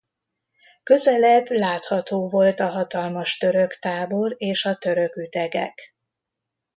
Közelebb 0.83 1.45
látható 1.49 2.29
volt 2.29 2.59
a 2.59 2.69
hatalmas 2.69 3.37
török 3.37 3.73
tábor 3.73 4.33
és 4.37 4.65
a 4.65 4.75
török 4.75 5.15
ütegek. 5.15 5.95